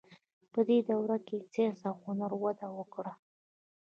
[0.53, 3.13] په دې دوره کې ساینس او هنر وده وکړه.